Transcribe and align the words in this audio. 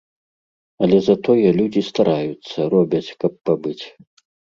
Але 0.85 0.97
затое 1.09 1.47
людзі 1.59 1.83
стараюцца, 1.89 2.57
робяць, 2.75 3.13
каб 3.25 3.37
пабыць. 3.51 3.79